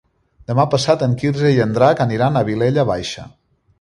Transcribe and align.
Demà 0.51 0.63
passat 0.75 1.03
en 1.07 1.13
Quirze 1.23 1.51
i 1.57 1.61
en 1.67 1.75
Drac 1.75 2.01
aniran 2.07 2.35
a 2.35 2.39
la 2.41 2.47
Vilella 2.49 2.87
Baixa. 2.93 3.29